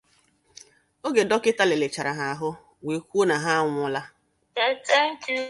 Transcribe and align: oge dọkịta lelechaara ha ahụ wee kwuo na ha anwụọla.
oge 1.05 1.23
dọkịta 1.29 1.63
lelechaara 1.69 2.13
ha 2.19 2.25
ahụ 2.33 2.49
wee 2.85 2.99
kwuo 3.07 3.23
na 3.29 3.35
ha 3.43 3.51
anwụọla. 3.61 4.01